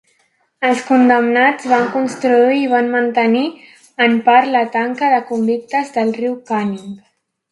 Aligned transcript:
Els 0.67 0.79
condemnats 0.85 1.67
van 1.71 1.83
construir 1.95 2.55
i 2.61 2.71
van 2.71 2.89
mantenir 2.95 3.43
en 4.07 4.17
part 4.29 4.49
la 4.57 4.63
tanca 4.79 5.13
de 5.15 5.23
convictes 5.29 5.95
del 5.99 6.15
riu 6.21 6.33
Canning. 6.51 6.91